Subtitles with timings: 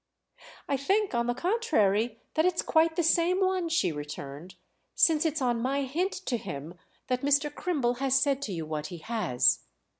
[0.67, 5.61] "I think on the contrary that it's quite the same one," she returned—"since it's on
[5.61, 6.73] my hint to him
[7.05, 7.53] that Mr.
[7.53, 9.59] Crimble has said to you what he has."